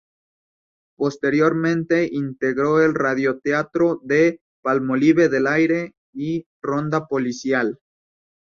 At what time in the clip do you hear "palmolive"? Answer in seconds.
4.63-5.29